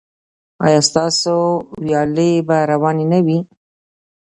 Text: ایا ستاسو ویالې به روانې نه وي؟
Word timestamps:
ایا 0.65 0.79
ستاسو 0.89 1.35
ویالې 1.85 2.31
به 2.47 2.57
روانې 2.71 3.05
نه 3.11 3.19
وي؟ 3.25 3.39